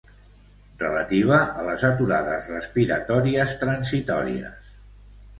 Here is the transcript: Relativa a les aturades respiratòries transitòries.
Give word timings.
Relativa 0.83 1.35
a 1.63 1.65
les 1.67 1.83
aturades 1.89 2.47
respiratòries 2.53 3.53
transitòries. 3.65 4.73